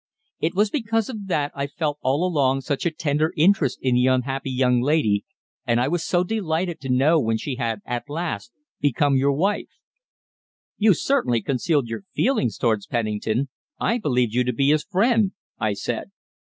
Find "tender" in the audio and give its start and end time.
2.89-3.31